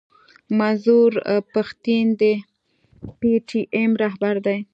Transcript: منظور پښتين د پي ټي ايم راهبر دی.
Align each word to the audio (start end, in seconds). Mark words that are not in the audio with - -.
منظور 0.59 1.11
پښتين 1.53 2.05
د 2.21 2.23
پي 3.19 3.33
ټي 3.47 3.61
ايم 3.75 3.91
راهبر 4.03 4.35
دی. 4.45 4.57